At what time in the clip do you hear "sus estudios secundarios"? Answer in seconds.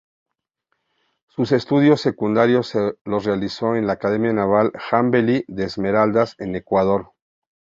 1.27-2.73